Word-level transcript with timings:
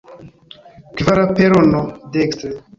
Kvara 1.01 1.27
perono, 1.41 1.85
dekstre. 2.19 2.55